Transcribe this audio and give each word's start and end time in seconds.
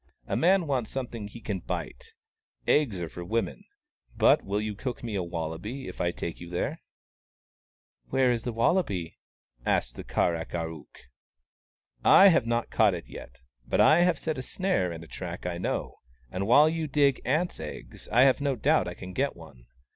"A 0.25 0.35
man 0.35 0.65
wants 0.65 0.89
something 0.89 1.27
he 1.27 1.39
can 1.39 1.59
bite— 1.59 2.13
eggs 2.67 2.99
are 2.99 3.07
for 3.07 3.23
women. 3.23 3.63
But 4.17 4.43
will 4.43 4.59
you 4.59 4.73
cook 4.73 5.03
me 5.03 5.13
a 5.13 5.21
wallaby 5.21 5.87
if 5.87 6.01
I 6.01 6.09
take 6.09 6.39
you 6.39 6.49
there?"" 6.49 6.81
Where 8.09 8.31
is 8.31 8.41
the 8.41 8.51
wallaby?" 8.51 9.19
asked 9.77 9.93
the 9.93 10.03
Kar 10.03 10.33
ak 10.35 10.55
ar 10.55 10.65
00k." 10.69 10.85
I 12.19 12.29
have 12.29 12.47
not 12.47 12.71
caught 12.71 12.95
it 12.95 13.05
yet. 13.05 13.41
But 13.67 13.79
I 13.79 13.99
have 13.99 14.17
set 14.17 14.39
a 14.39 14.41
snare 14.41 14.91
in 14.91 15.03
a 15.03 15.07
track 15.07 15.45
I 15.45 15.59
know— 15.59 15.97
and 16.31 16.47
while 16.47 16.67
you 16.67 16.87
dig 16.87 17.21
ants' 17.23 17.59
eggs 17.59 18.07
I 18.11 18.21
have 18.21 18.41
no 18.41 18.55
doubt 18.55 18.87
I 18.87 18.95
can 18.95 19.13
get 19.13 19.35
one. 19.35 19.67